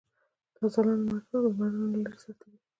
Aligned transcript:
تا 0.55 0.63
ځلاند 0.73 1.09
لمرونه 1.43 1.85
لرې 2.03 2.17
ساتلي. 2.23 2.57